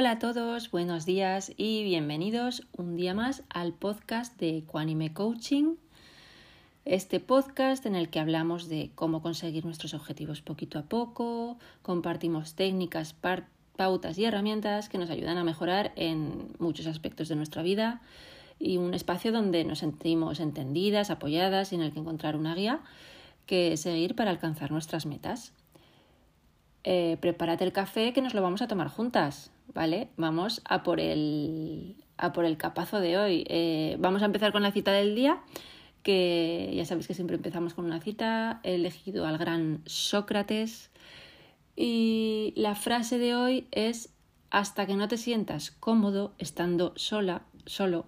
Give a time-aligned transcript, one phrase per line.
[0.00, 5.74] Hola a todos, buenos días y bienvenidos un día más al podcast de Equanime Coaching.
[6.86, 12.54] Este podcast en el que hablamos de cómo conseguir nuestros objetivos poquito a poco, compartimos
[12.54, 13.14] técnicas,
[13.76, 18.00] pautas y herramientas que nos ayudan a mejorar en muchos aspectos de nuestra vida
[18.58, 22.80] y un espacio donde nos sentimos entendidas, apoyadas y en el que encontrar una guía
[23.44, 25.52] que seguir para alcanzar nuestras metas.
[26.84, 29.50] Eh, prepárate el café que nos lo vamos a tomar juntas.
[29.74, 30.08] ¿Vale?
[30.16, 33.44] Vamos a por el, a por el capazo de hoy.
[33.48, 35.40] Eh, vamos a empezar con la cita del día,
[36.02, 38.60] que ya sabéis que siempre empezamos con una cita.
[38.62, 40.90] He elegido al gran Sócrates.
[41.76, 44.12] Y la frase de hoy es,
[44.50, 48.06] hasta que no te sientas cómodo estando sola, solo,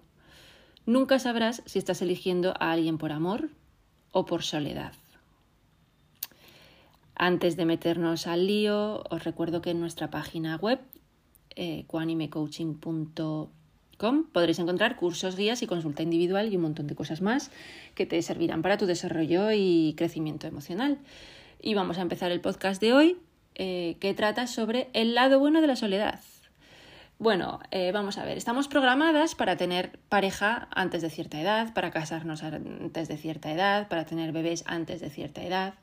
[0.85, 3.49] nunca sabrás si estás eligiendo a alguien por amor
[4.11, 4.93] o por soledad.
[7.15, 10.79] Antes de meternos al lío, os recuerdo que en nuestra página web
[11.55, 11.85] eh,
[14.33, 17.51] podréis encontrar cursos, guías y consulta individual y un montón de cosas más
[17.95, 20.97] que te servirán para tu desarrollo y crecimiento emocional.
[21.61, 23.17] Y vamos a empezar el podcast de hoy
[23.55, 26.19] eh, que trata sobre el lado bueno de la soledad.
[27.19, 31.91] Bueno, eh, vamos a ver, estamos programadas para tener pareja antes de cierta edad, para
[31.91, 35.75] casarnos antes de cierta edad, para tener bebés antes de cierta edad.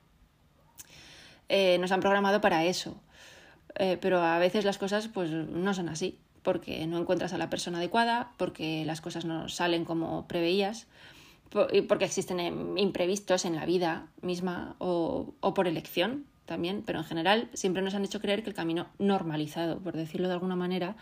[1.49, 3.01] Eh, nos han programado para eso.
[3.77, 7.51] Eh, pero a veces las cosas pues no son así, porque no encuentras a la
[7.51, 10.87] persona adecuada, porque las cosas no salen como preveías,
[11.51, 17.05] porque existen em, imprevistos en la vida misma o, o por elección también, pero en
[17.05, 20.97] general siempre nos han hecho creer que el camino normalizado, por decirlo de alguna manera,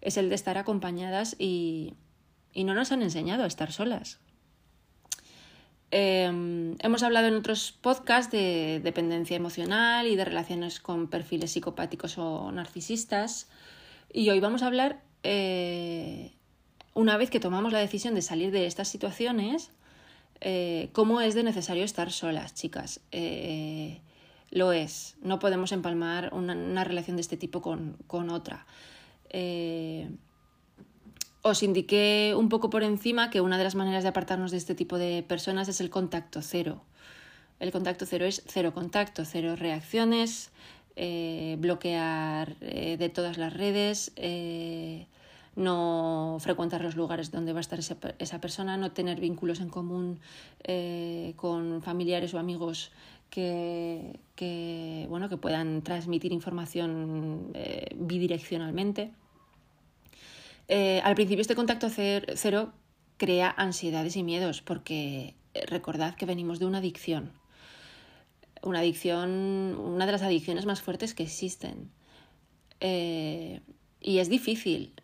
[0.00, 1.94] es el de estar acompañadas y,
[2.52, 4.18] y no nos han enseñado a estar solas.
[5.92, 12.16] Em, hemos hablado en otros podcasts de dependencia emocional y de relaciones con perfiles psicopáticos
[12.18, 13.48] o narcisistas.
[14.12, 16.32] Y hoy vamos a hablar, eh,
[16.94, 19.72] una vez que tomamos la decisión de salir de estas situaciones,
[20.40, 23.00] eh, cómo es de necesario estar solas, chicas.
[23.10, 24.00] Eh,
[24.50, 25.16] lo es.
[25.22, 28.64] No podemos empalmar una, relación de este tipo con, con otra
[31.42, 34.74] os indiqué un poco por encima que una de las maneras de apartarnos de este
[34.74, 36.82] tipo de personas es el contacto cero.
[37.60, 40.50] El contacto cero es cero contacto, cero reacciones,
[40.96, 45.06] eh, bloquear eh, de todas las redes, eh,
[45.56, 50.20] no frecuentar los lugares donde va a estar esa, persona, no tener vínculos en común
[51.36, 52.92] con familiares o amigos
[53.30, 57.52] que, que, bueno, que puedan transmitir información
[57.96, 59.10] bidireccionalmente.
[60.72, 62.72] Eh, al principio este contacto cero
[63.16, 67.32] crea ansiedades y miedos porque eh, recordad que venimos de una adicción.
[68.62, 71.90] Una adicción, una de las adicciones más fuertes que existen.
[72.78, 73.62] Eh,
[74.00, 74.94] y es difícil.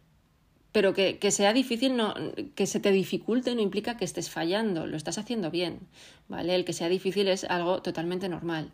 [0.70, 2.14] Pero que, sea difícil, no,
[2.54, 5.80] que se te dificulte no implica que estés fallando, lo estás haciendo bien.
[6.28, 6.54] ¿vale?
[6.54, 8.70] El que sea difícil es algo totalmente normal.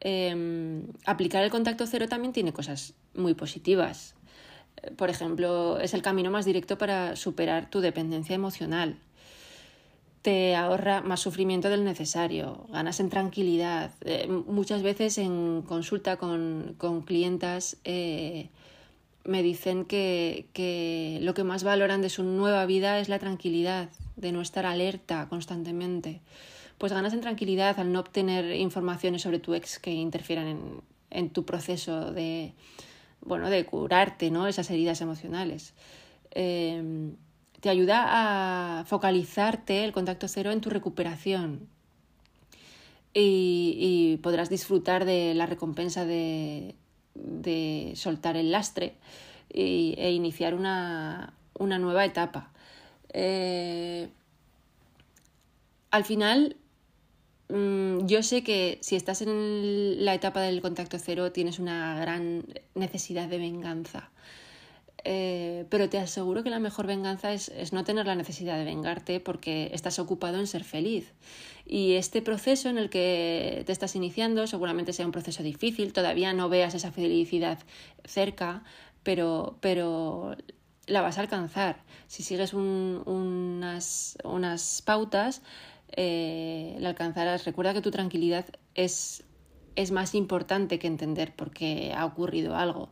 [0.00, 4.14] Em, aplicar el contacto cero también tiene cosas muy positivas
[4.96, 8.96] por ejemplo, es el camino más directo para superar tu dependencia emocional.
[10.22, 13.90] Te ahorra más sufrimiento del necesario, ganas en tranquilidad.
[14.02, 18.48] Eh, muchas veces en consulta con, con clientas eh,
[19.24, 23.90] me dicen que, que lo que más valoran de su nueva vida es la tranquilidad,
[24.16, 26.20] de no estar alerta constantemente.
[26.78, 30.80] Pues ganas en tranquilidad al no obtener informaciones sobre tu ex que interfieran en,
[31.10, 32.54] en tu proceso de,
[33.24, 34.46] bueno, de curarte ¿no?
[34.46, 35.74] esas heridas emocionales.
[36.30, 37.16] Em,
[37.60, 38.04] te ayuda
[38.80, 41.68] a focalizarte el contacto cero en tu recuperación
[43.14, 46.74] y, podrás disfrutar de la recompensa de,
[47.94, 48.96] soltar el lastre
[49.50, 52.50] e iniciar una, nueva etapa.
[53.12, 54.08] Eh,
[55.90, 56.56] al final
[57.48, 62.44] Mm, yo sé que si estás en la etapa del contacto cero tienes una gran
[62.74, 64.10] necesidad de venganza.
[65.06, 69.20] Eh, pero te aseguro que la mejor venganza es, no tener la necesidad de vengarte
[69.20, 71.12] porque estás ocupado en ser feliz.
[71.66, 76.32] Y este proceso en el que te estás iniciando seguramente sea un proceso difícil, todavía
[76.32, 77.58] no veas esa felicidad
[78.04, 78.64] cerca,
[79.02, 80.36] pero, pero
[80.86, 81.82] la vas a alcanzar.
[82.06, 85.42] Si sigues unas, unas pautas,
[85.96, 87.44] eh, la alcanzarás.
[87.44, 89.24] Recuerda que tu tranquilidad es,
[89.76, 92.90] es más importante que entender por qué ha ocurrido algo.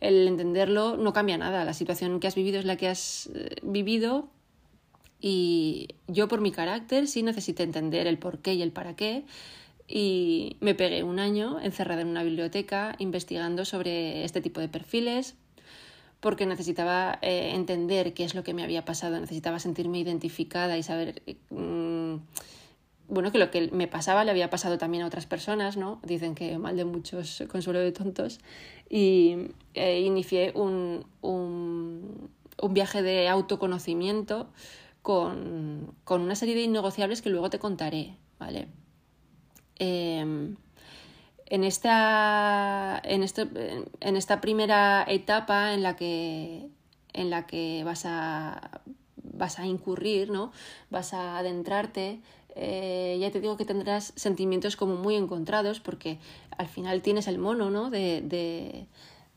[0.00, 1.64] El entenderlo no cambia nada.
[1.64, 4.28] La situación que has vivido es la que has eh, vivido
[5.20, 9.24] y yo por mi carácter sí necesité entender el por qué y el para qué
[9.86, 15.36] y me pegué un año encerrada en una biblioteca investigando sobre este tipo de perfiles
[16.22, 20.84] porque necesitaba eh, entender qué es lo que me había pasado, necesitaba sentirme identificada y
[20.84, 21.20] saber,
[21.50, 21.91] mm,
[23.08, 26.00] bueno, que lo que me pasaba le había pasado también a otras personas, ¿no?
[26.02, 28.40] Dicen que mal de muchos consuelo de tontos.
[28.88, 32.30] Y eh, inicié un, un,
[32.60, 34.48] un, viaje de autoconocimiento
[35.02, 38.68] con, con, una serie de innegociables que luego te contaré, ¿vale?
[39.78, 40.54] Eh,
[41.52, 43.26] en esta, en,
[44.00, 46.70] en esta primera etapa en la que,
[47.12, 48.80] en la que vas, a,
[49.22, 50.52] vas a incurrir, ¿no?
[50.90, 52.20] vas a adentrarte,
[52.54, 56.18] eh, ya te digo que tendrás sentimientos como muy encontrados porque
[56.58, 57.90] al final tienes el mono ¿no?
[57.90, 58.86] de, de,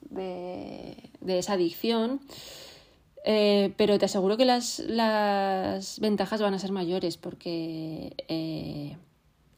[0.10, 2.20] de, esa adicción.
[3.28, 8.98] Eh, pero te aseguro que las, las, ventajas van a ser mayores porque eh,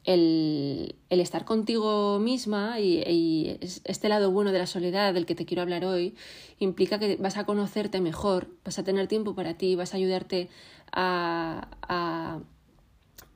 [0.08, 5.46] el, el estar contigo misma y, este lado bueno de la soledad del que te
[5.46, 6.16] quiero hablar hoy
[6.60, 10.50] implica que vas a conocerte mejor, vas a tener tiempo para ti, vas a ayudarte
[10.94, 12.40] a, a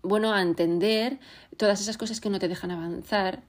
[0.01, 1.19] bueno, a entender
[1.57, 3.43] todas esas cosas que no te dejan avanzar.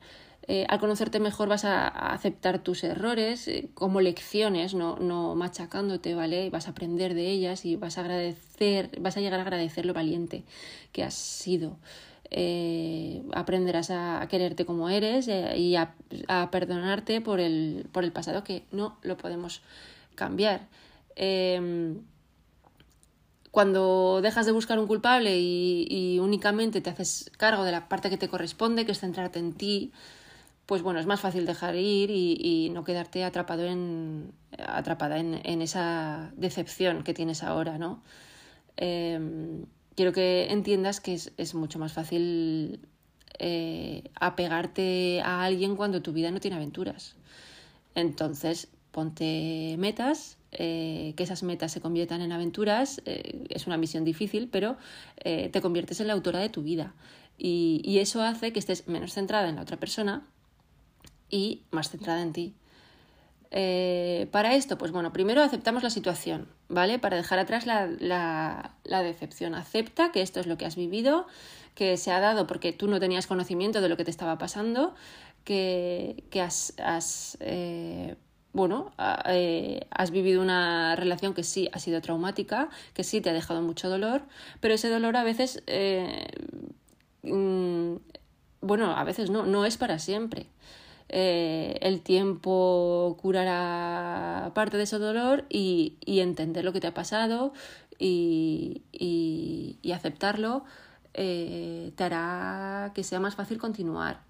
[0.49, 6.17] Eh, al conocerte mejor vas a, aceptar tus errores eh, como lecciones, no, no machacándote,
[6.17, 6.51] ¿vale?
[6.51, 9.95] Vas a aprender de ellas y vas a agradecer, vas a llegar a agradecer lo
[9.95, 10.43] valiente
[10.91, 11.79] que has sido.
[12.35, 15.95] Eh, aprenderás a, quererte como eres eh, y a,
[16.51, 19.61] perdonarte por el, por el pasado que no lo podemos
[20.15, 20.67] cambiar.
[21.15, 22.01] Em,
[23.51, 28.17] cuando dejas de buscar un culpable y, únicamente te haces cargo de la parte que
[28.17, 29.93] te corresponde, que es centrarte en ti,
[30.65, 35.61] pues bueno, es más fácil dejar ir y, no quedarte atrapado en, atrapada en, en,
[35.61, 38.03] esa decepción que tienes ahora, ¿no?
[39.95, 42.81] Quiero que entiendas que es, mucho más fácil
[43.39, 47.17] eh, apegarte a alguien cuando tu vida no tiene aventuras.
[47.95, 53.03] Entonces, ponte metas, eh, que esas metas se conviertan en aventuras.
[53.05, 54.77] Eh, es una misión difícil, pero
[55.23, 56.95] te conviertes en la autora de tu vida.
[57.39, 60.25] y eso hace que estés menos centrada en la otra persona
[61.29, 62.55] y más centrada en ti.
[63.55, 66.99] Eh, para esto, pues bueno, primero aceptamos la situación, ¿vale?
[66.99, 69.55] Para dejar atrás la, la, decepción.
[69.55, 71.27] Acepta que esto es lo que has vivido,
[71.75, 74.95] que se ha dado porque tú no tenías conocimiento de lo que te estaba pasando,
[75.45, 78.17] que, has, has eh,
[78.55, 78.93] bueno,
[79.27, 83.61] eh, has vivido una relación que sí ha sido traumática, que sí te ha dejado
[83.61, 84.23] mucho dolor,
[84.61, 85.63] pero ese dolor a veces,
[87.23, 87.97] mm,
[88.63, 90.47] bueno, a veces no, no es para siempre.
[91.15, 97.53] Eh, el tiempo curará parte de ese dolor y, entender lo que te ha pasado
[97.99, 98.83] y,
[99.93, 100.65] aceptarlo
[101.13, 104.23] eh, te hará que sea más fácil continuar.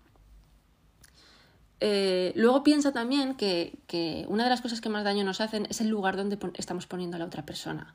[1.79, 5.67] Eh, luego piensa también que, que, una de las cosas que más daño nos hacen
[5.71, 7.95] es el lugar donde estamos poniendo a la otra persona.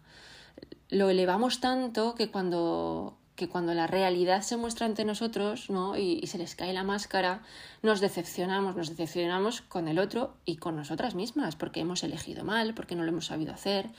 [0.90, 5.96] Lo elevamos tanto que cuando que cuando la realidad se muestra ante nosotros ¿no?
[5.96, 7.44] y, se les cae la máscara,
[7.84, 12.74] nos decepcionamos, nos decepcionamos con el otro y con nosotras mismas, porque hemos elegido mal,
[12.74, 13.90] porque no lo hemos sabido hacer,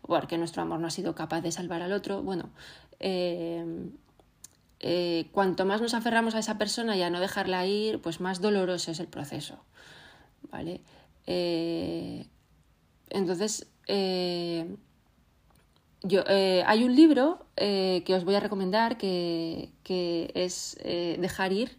[0.00, 2.22] porque nuestro amor no ha sido capaz de salvar al otro.
[2.22, 2.48] Bueno,
[2.98, 3.90] eh,
[4.80, 8.40] eh, cuanto más nos aferramos a esa persona y a no dejarla ir, pues más
[8.40, 9.62] doloroso es el proceso.
[10.50, 10.80] ¿Vale?
[11.26, 12.26] Eh,
[13.10, 13.66] entonces,
[16.02, 21.16] yo, eh, hay un libro eh, que os voy a recomendar que, que es eh,
[21.20, 21.76] Dejar ir,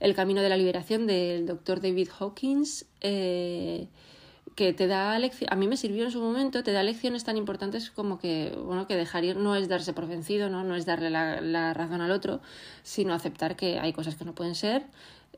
[0.00, 5.66] El camino de la liberación del doctor David Hawkins, que te da lecciones, a mí
[5.66, 9.24] me sirvió en su momento, te da lecciones tan importantes como que, bueno, que dejar
[9.24, 12.40] ir no es darse por vencido, no, no es darle la, la razón al otro,
[12.82, 14.84] sino aceptar que hay cosas que no pueden ser,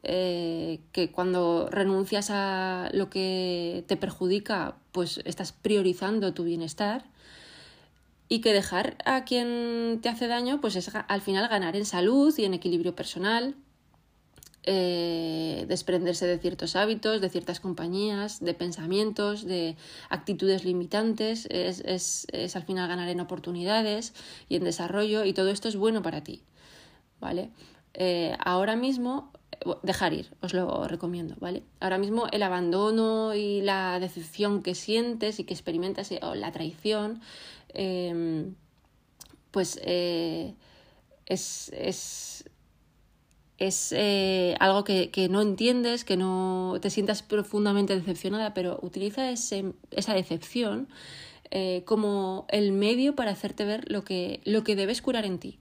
[0.02, 7.04] que cuando renuncias a lo que te perjudica, pues estás priorizando tu bienestar
[8.34, 12.36] y que dejar a quien te hace daño pues es al final ganar en salud
[12.36, 13.54] y en equilibrio personal,
[14.64, 19.76] eh, desprenderse de ciertos hábitos, de ciertas compañías, de pensamientos, de
[20.08, 24.14] actitudes limitantes, es, es, es, al final ganar en oportunidades
[24.48, 26.42] y en desarrollo y todo esto es bueno para ti,
[27.20, 27.50] ¿vale?
[27.92, 29.30] Eh, ahora mismo
[29.84, 31.62] dejar ir, os lo recomiendo, ¿vale?
[31.78, 37.20] Ahora mismo el abandono y la decepción que sientes y que experimentas o la traición
[37.74, 38.54] Em,
[39.50, 40.54] pues eh,
[41.26, 42.44] es, es,
[43.58, 49.30] es eh, algo que, que, no entiendes, que no te sientas profundamente decepcionada, pero utiliza
[49.30, 50.88] ese, esa decepción
[51.50, 55.58] eh, como el medio para hacerte ver lo que, lo que debes curar en ti.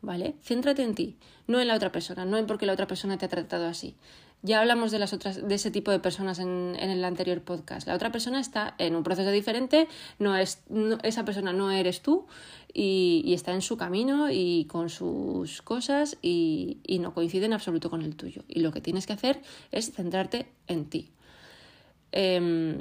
[0.00, 0.34] ¿Vale?
[0.42, 1.16] Céntrate en ti,
[1.46, 3.94] no en la otra persona, no en porque la otra persona te ha tratado así.
[4.42, 7.86] Ya hablamos de las otras, de ese tipo de personas en, en el anterior podcast.
[7.86, 9.86] La otra persona está en un proceso diferente,
[10.18, 10.62] no es,
[11.04, 12.26] esa persona no eres tú
[12.74, 17.52] y, y, está en su camino y con sus cosas y, y no coincide en
[17.52, 18.42] absoluto con el tuyo.
[18.48, 21.10] Y lo que tienes que hacer es centrarte en ti.
[22.10, 22.78] Eh,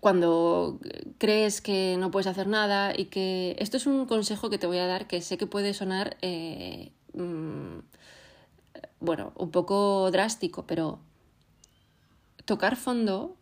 [0.00, 0.80] cuando
[1.18, 4.78] crees que no puedes hacer nada y que esto es un consejo que te voy
[4.78, 7.78] a dar que sé que puede sonar eh, mm,
[9.00, 10.98] bueno, un poco drástico, pero
[12.44, 13.36] tocar fondo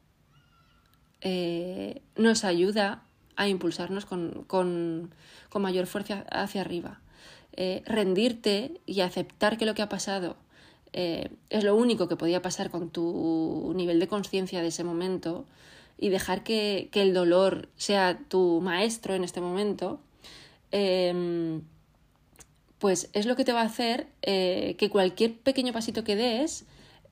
[1.20, 3.02] eh, nos ayuda
[3.36, 5.14] a impulsarnos con, con,
[5.48, 7.00] con mayor fuerza hacia arriba.
[7.52, 10.36] Eh, rendirte y aceptar que lo que ha pasado
[10.92, 15.44] eh, es lo único que podía pasar con tu nivel de conciencia de ese momento
[15.98, 20.00] y dejar que, que, el dolor sea tu maestro en este momento,
[22.78, 26.64] pues es lo que te va a hacer eh, que cualquier pequeño pasito que des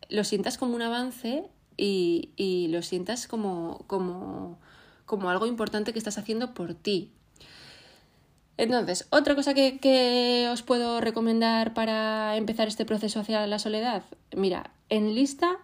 [0.09, 1.45] lo sientas como un avance
[1.77, 4.59] y, y lo sientas como, como,
[5.05, 7.13] como, algo importante que estás haciendo por ti.
[8.57, 14.05] Entonces, otra cosa que, que, os puedo recomendar para empezar este proceso hacia la soledad,
[14.35, 15.59] mira, en lista,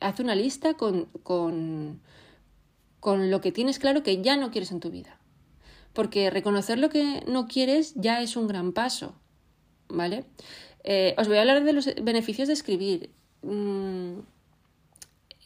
[0.00, 2.00] haz una lista con, con,
[3.00, 5.15] con lo que tienes claro que ya no quieres en tu vida
[5.96, 9.14] porque reconocer lo que no quieres ya es un gran paso,
[9.88, 10.26] ¿vale?
[10.84, 13.10] Eh, os voy a hablar de los beneficios de escribir.
[13.40, 14.18] Mm,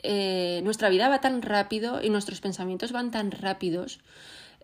[0.02, 4.00] eh, nuestra vida va tan rápido y nuestros pensamientos van tan rápidos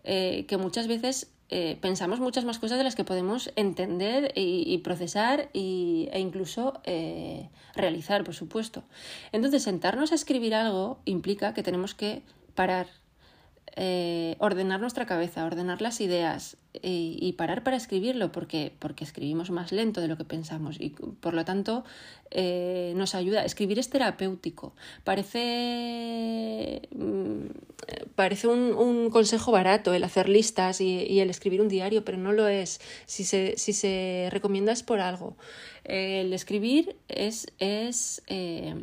[0.03, 1.31] eh, que muchas veces
[1.79, 6.81] pensamos muchas más cosas de las que podemos entender y, procesar e incluso
[7.73, 8.83] realizar, por supuesto.
[9.31, 12.21] Entonces, sentarnos a escribir algo implica que tenemos que
[12.53, 12.87] parar,
[13.75, 19.71] eh, ordenar nuestra cabeza, ordenar las ideas y, parar para escribirlo porque, porque escribimos más
[19.71, 21.83] lento de lo que pensamos y por lo tanto
[22.31, 23.45] eh, nos ayuda.
[23.45, 24.73] Escribir es terapéutico.
[25.03, 27.45] Parece, mm,
[28.15, 32.31] parece un, un, consejo barato el hacer listas y, el escribir un diario, pero no
[32.33, 32.81] lo es.
[33.05, 35.35] Si se, si se recomienda es por algo.
[35.87, 38.75] El escribir es, es eh,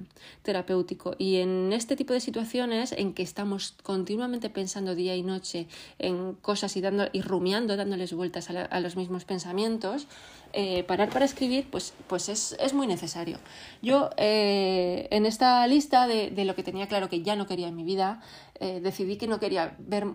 [0.43, 5.67] terapéutico y en este tipo de situaciones en que estamos continuamente pensando día y noche
[5.99, 10.09] en cosas y, dando, y rumiando, dándoles vueltas a, a los mismos pensamientos,
[10.53, 13.39] eh, parar para escribir pues, pues es, es muy necesario.
[13.83, 17.69] Yo eh, en esta lista de, de, lo que tenía claro que ya no quería
[17.69, 18.21] en mi vida,
[18.61, 20.07] eh, decidí que no quería ver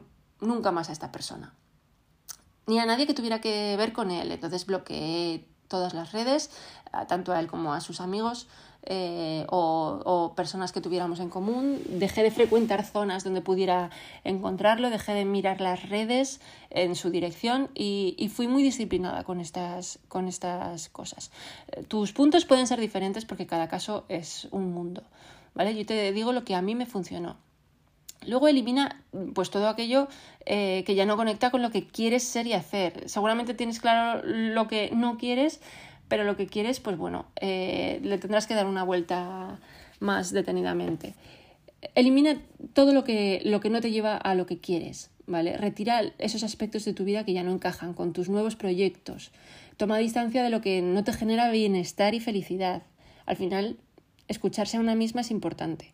[0.42, 1.54] nunca más a esta persona.
[2.66, 4.32] Ni a nadie que tuviera que ver con él.
[4.32, 6.50] Entonces bloqueé todas las redes,
[7.08, 8.48] tanto a él como a sus amigos
[8.92, 11.80] eh, o, personas que tuviéramos en común.
[11.88, 13.92] Dejé de frecuentar zonas donde pudiera
[14.24, 16.42] encontrarlo, dejé de mirar las redes
[16.72, 21.32] en su dirección y, fui muy disciplinada con estas, con estas cosas.
[21.88, 25.04] Tus puntos pueden ser diferentes porque cada caso es un mundo.
[25.54, 25.76] ¿vale?
[25.76, 27.38] Yo te digo lo que a mí me funcionó.
[28.26, 29.02] Luego elimina
[29.34, 30.08] pues todo aquello
[30.46, 33.08] eh, que ya no conecta con lo que quieres ser y hacer.
[33.08, 35.62] Seguramente tienes claro lo que no quieres,
[36.10, 39.60] pero lo que quieres, pues bueno, eh, le tendrás que dar una vuelta
[40.00, 41.16] más detenidamente.
[41.96, 42.42] Elimina
[42.74, 45.56] todo lo que, lo que no te lleva a lo que quieres, ¿vale?
[45.56, 49.32] Retira esos aspectos de tu vida que ya no encajan con tus nuevos proyectos.
[49.78, 52.84] Toma distancia de lo que no te genera bienestar y felicidad.
[53.26, 53.78] Al final,
[54.28, 55.94] escucharse a una misma es importante.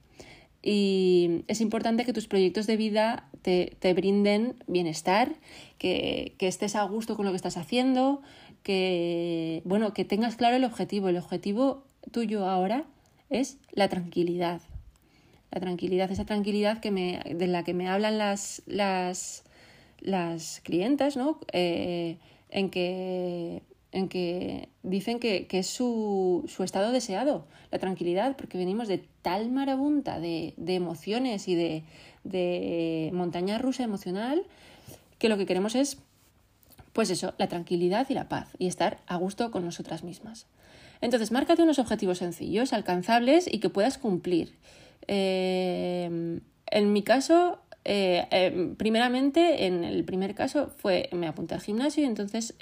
[0.68, 5.36] Y es importante que tus proyectos de vida te, te brinden bienestar,
[5.78, 8.24] que, que, estés a gusto con lo que estás haciendo,
[8.66, 11.08] que, bueno, que tengas claro el objetivo.
[11.08, 12.86] El objetivo tuyo ahora
[13.30, 14.60] es la tranquilidad.
[15.52, 19.44] La tranquilidad, esa tranquilidad que me, de la que me hablan las, las,
[20.00, 21.40] las clientas, ¿no?
[21.54, 22.18] Eh,
[22.50, 28.58] en que en que dicen que, que es su, su, estado deseado, la tranquilidad, porque
[28.58, 31.84] venimos de tal marabunta de, de emociones y de,
[32.26, 34.44] de, montaña rusa emocional
[35.18, 36.00] que lo que queremos es,
[36.96, 40.48] pues eso, la tranquilidad y la paz y estar a gusto con nosotras mismas.
[41.02, 44.54] Entonces, márcate unos objetivos sencillos, alcanzables y que puedas cumplir.
[45.10, 51.62] Eh, en mi caso, eh, eh, primeramente, en el primer caso fue, me apunté al
[51.62, 52.56] gimnasio y entonces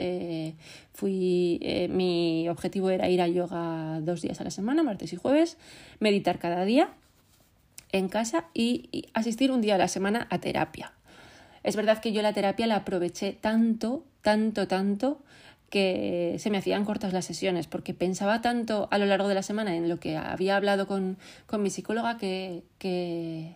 [0.93, 1.59] fui,
[1.91, 5.57] mi objetivo era ir a yoga dos días a la semana, martes y jueves,
[5.99, 6.89] meditar cada día
[7.91, 10.91] en casa y asistir un día a la semana a terapia.
[11.63, 15.23] Es verdad que yo la terapia la aproveché tanto, tanto, tanto,
[15.69, 19.43] que se me hacían cortas las sesiones, porque pensaba tanto a lo largo de la
[19.43, 21.17] semana en lo que había hablado con,
[21.47, 23.55] con mi psicóloga que, que,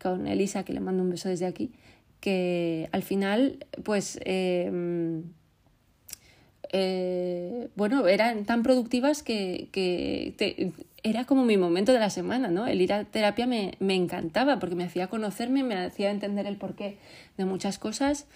[0.00, 1.72] con Elisa, que le mando un beso desde aquí,
[2.20, 5.20] que al final, pues, eh,
[6.72, 10.34] eh, bueno, eran tan productivas que, que
[11.10, 12.66] era como mi momento de la semana, ¿no?
[12.66, 16.56] El ir a terapia me, me encantaba porque me hacía conocerme, me hacía entender el
[16.56, 16.98] porqué
[17.36, 18.26] de muchas cosas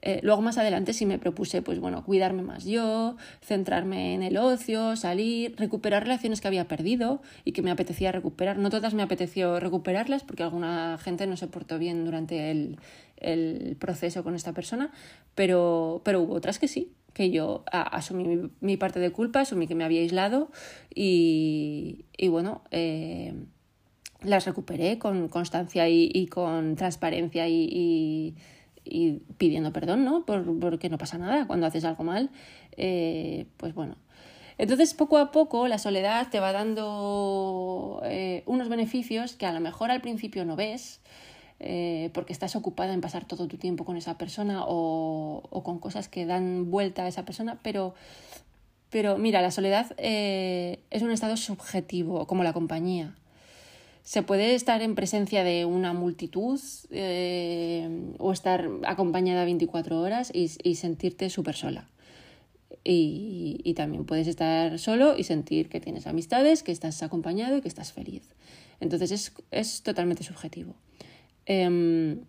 [0.00, 4.36] eh, luego más adelante sí me propuse, pues bueno, cuidarme más yo, centrarme en el
[4.36, 8.58] ocio, salir, recuperar relaciones que había perdido y que me apetecía recuperar.
[8.58, 12.78] No todas me apeteció recuperarlas porque alguna gente no se portó bien durante el,
[13.16, 14.92] el proceso con esta persona,
[15.34, 19.74] pero, pero hubo otras que sí, que yo asumí mi, parte de culpa, asumí que
[19.74, 20.52] me había aislado
[20.94, 23.34] y, bueno, eh,
[24.22, 28.36] las recuperé con constancia y, con transparencia y
[28.90, 30.24] y pidiendo perdón, ¿no?
[30.24, 32.30] Por, porque no pasa nada cuando haces algo mal.
[32.76, 33.96] Eh, pues bueno.
[34.56, 39.60] Entonces, poco a poco, la soledad te va dando eh, unos beneficios que a lo
[39.60, 41.00] mejor al principio no ves,
[41.60, 46.08] eh, porque estás ocupada en pasar todo tu tiempo con esa persona o, con cosas
[46.08, 47.94] que dan vuelta a esa persona, pero,
[48.90, 53.14] pero mira, la soledad es un estado subjetivo, como la compañía
[54.08, 60.48] se puede estar en presencia de una multitud eh, o estar acompañada 24 horas y,
[60.76, 61.86] sentirte súper sola.
[62.84, 67.68] Y, también puedes estar solo y sentir que tienes amistades, que estás acompañado y que
[67.68, 68.22] estás feliz.
[68.80, 70.74] Entonces es, totalmente subjetivo.
[71.50, 72.20] Em,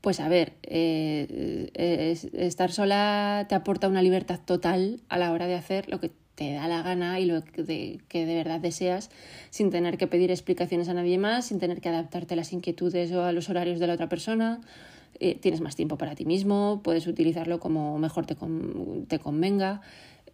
[0.00, 5.56] pues a ver, eh, estar sola te aporta una libertad total a la hora de
[5.56, 9.10] hacer lo que te da la gana y lo que de, verdad deseas,
[9.50, 13.10] sin tener que pedir explicaciones a nadie más, sin tener que adaptarte a las inquietudes
[13.12, 14.60] o a los horarios de la otra persona.
[15.18, 18.36] Eh, tienes más tiempo para ti mismo, puedes utilizarlo como mejor te,
[19.08, 19.80] te convenga.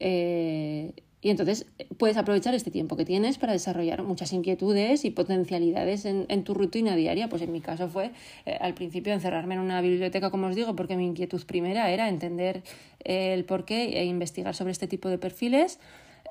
[0.00, 6.04] Eh, y entonces puedes aprovechar este tiempo que tienes para desarrollar muchas inquietudes y potencialidades
[6.04, 7.28] en, en tu rutina diaria.
[7.28, 8.12] Pues en mi caso fue
[8.46, 12.08] eh, al principio encerrarme en una biblioteca, como os digo, porque mi inquietud primera era
[12.08, 12.62] entender
[13.04, 15.80] eh, el porqué e investigar sobre este tipo de perfiles.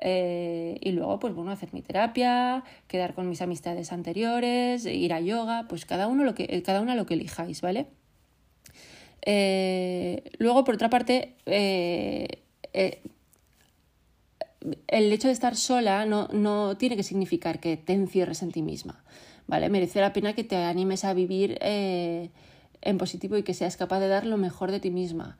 [0.00, 5.20] Eh, y luego, pues bueno, hacer mi terapia, quedar con mis amistades anteriores, ir a
[5.20, 7.86] yoga, pues cada uno lo que, cada una lo que elijáis, ¿vale?
[10.38, 11.34] luego, por otra parte,
[14.88, 18.62] el hecho de estar sola no, no, tiene que significar que te encierres en ti
[18.62, 19.04] misma,
[19.46, 19.68] ¿vale?
[19.68, 22.30] Merece la pena que te animes a vivir eh,
[22.80, 25.38] en positivo y que seas capaz de dar lo mejor de ti misma.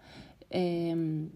[0.51, 1.31] Em,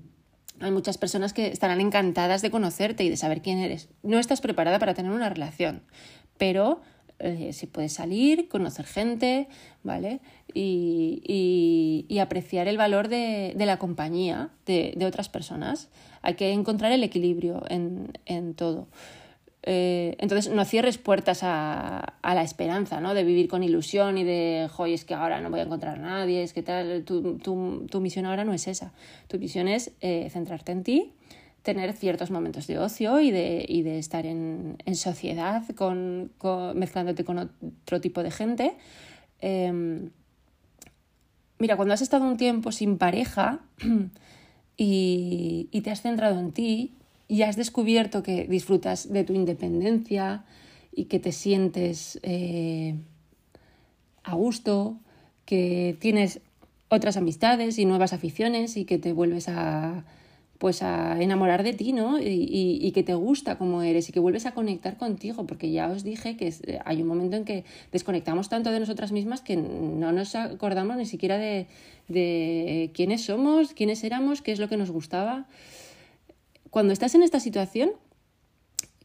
[0.61, 3.89] hay muchas personas que estarán encantadas de conocerte y de saber quién eres.
[4.03, 5.83] No estás preparada para tener una relación,
[6.39, 6.81] pero
[7.23, 9.49] eh, si puedes salir, conocer gente,
[9.83, 10.21] ¿vale?
[10.55, 15.89] Y, y, apreciar el valor de, de la compañía de, de, otras personas.
[16.21, 18.89] Hay que encontrar el equilibrio en, en todo.
[19.65, 23.15] Eh, entonces, no cierres puertas a, a, la esperanza, ¿no?
[23.15, 26.03] De vivir con ilusión y de, joy, es que ahora no voy a encontrar a
[26.03, 28.93] nadie, es que tal, tu, tu, tu misión ahora no es esa.
[29.29, 31.13] Tu misión es eh, centrarte en ti,
[31.63, 36.33] tener ciertos momentos de ocio y de, y de estar en, en sociedad, con,
[36.75, 38.75] mezclándote con otro tipo de gente.
[39.41, 40.11] Eh,
[41.59, 43.61] mira, cuando has estado un tiempo sin pareja
[44.77, 46.95] y, y, te has centrado en ti
[47.29, 50.45] y has descubierto que disfrutas de tu independencia
[50.93, 52.97] y que te sientes eh,
[54.25, 54.99] a gusto,
[55.45, 56.41] que tienes
[56.89, 60.05] otras amistades y nuevas aficiones y que te vuelves a,
[60.63, 62.21] pues a enamorar de ti, ¿no?
[62.21, 66.05] Y, que te gusta como eres y que vuelves a conectar contigo, porque ya os
[66.05, 70.13] dije que eh, hay un momento en que desconectamos tanto de nosotras mismas que no
[70.13, 71.67] nos acordamos ni siquiera de,
[72.95, 75.49] quiénes somos, quiénes éramos, qué es lo que nos gustaba.
[76.71, 77.91] Cuando estás en esta situación,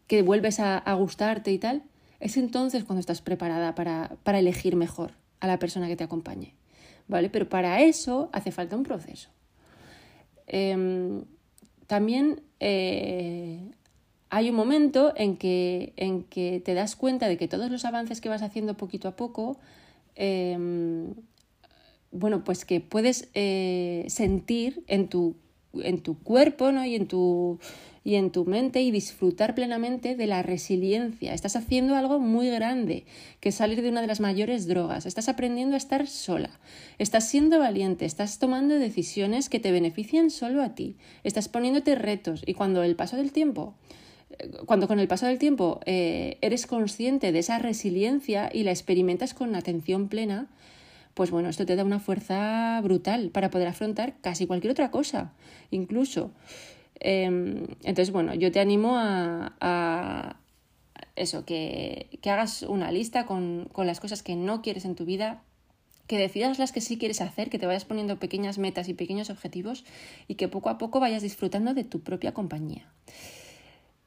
[0.05, 1.81] que vuelves a, a gustarte y tal,
[2.19, 6.53] es entonces cuando estás preparada para, para elegir mejor a la persona que te acompañe.
[7.07, 7.31] ¿Vale?
[7.31, 9.29] Pero para eso hace falta un proceso.
[10.45, 11.23] Eh,
[11.87, 13.59] también eh,
[14.29, 18.21] hay un momento en que, en que te das cuenta de que todos los avances
[18.21, 19.57] que vas haciendo poquito a poco,
[20.15, 21.13] em,
[22.11, 25.35] bueno, pues que puedes eh, sentir en tu,
[25.83, 26.85] en tu cuerpo ¿no?
[26.85, 27.59] y en tu
[28.07, 31.33] y en tu mente y disfrutar plenamente de la resiliencia.
[31.33, 33.03] Estás haciendo algo muy grande,
[33.41, 35.05] que es salir de una de las mayores drogas.
[35.05, 36.57] Estás aprendiendo a estar sola.
[36.99, 40.95] Estás siendo valiente, estás tomando decisiones que te benefician solo a ti.
[41.25, 43.75] Estás poniéndote retos y cuando el paso del tiempo
[44.65, 49.33] cuando con el paso del tiempo eh, eres consciente de esa resiliencia y la experimentas
[49.33, 50.47] con atención plena,
[51.17, 55.33] pues bueno, esto te da una fuerza brutal para poder afrontar casi cualquier otra cosa,
[55.71, 56.29] incluso.
[56.99, 60.37] Em, entonces, bueno, yo te animo a,
[61.15, 65.41] eso, que, hagas una lista con, las cosas que no quieres en tu vida
[66.05, 69.31] que decidas las que sí quieres hacer, que te vayas poniendo pequeñas metas y pequeños
[69.31, 69.85] objetivos
[70.27, 72.85] y que poco a poco vayas disfrutando de tu propia compañía.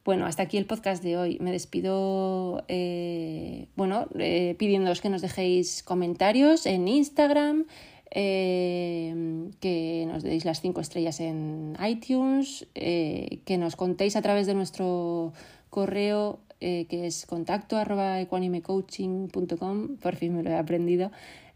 [0.02, 1.38] Bueno, hasta aquí el podcast de hoy.
[1.40, 7.66] Me despido, eh, bueno, eh, pidiéndoos que nos dejéis comentarios en Instagram,
[8.10, 14.54] eh, que nos deis las cinco estrellas en iTunes, que nos contéis a través de
[14.54, 15.34] nuestro
[15.68, 21.10] correo que es contacto arroba equanimecoaching.com, por fin me lo he aprendido.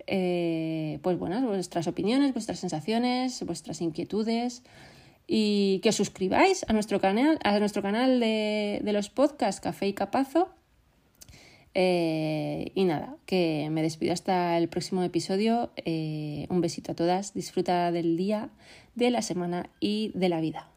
[0.06, 4.62] pues bueno, vuestras opiniones, vuestras sensaciones, vuestras inquietudes
[5.26, 9.92] y que os suscribáis a nuestro canal, a nuestro canal de, los podcasts Café y
[9.94, 10.50] Capazo.
[11.76, 15.72] Eh, y nada, que me despido hasta el próximo episodio.
[15.76, 18.50] Eh, un besito a todas, disfruta del día,
[18.94, 20.73] de la semana y de la vida.